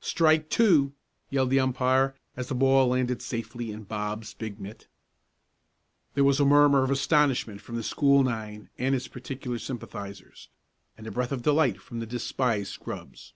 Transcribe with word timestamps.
"Strike 0.00 0.50
two!" 0.50 0.92
yelled 1.30 1.50
the 1.50 1.58
umpire, 1.58 2.14
as 2.36 2.46
the 2.46 2.54
ball 2.54 2.86
landed 2.86 3.20
safely 3.20 3.72
in 3.72 3.82
Bob's 3.82 4.32
big 4.34 4.60
mitt. 4.60 4.86
There 6.14 6.22
was 6.22 6.38
a 6.38 6.44
murmur 6.44 6.84
of 6.84 6.92
astonishment 6.92 7.60
from 7.60 7.74
the 7.74 7.82
school 7.82 8.22
nine 8.22 8.70
and 8.78 8.94
its 8.94 9.08
particular 9.08 9.58
sympathizers, 9.58 10.48
and 10.96 11.08
a 11.08 11.10
breath 11.10 11.32
of 11.32 11.42
delight 11.42 11.80
from 11.80 11.98
the 11.98 12.06
despised 12.06 12.72
scrubs. 12.72 13.34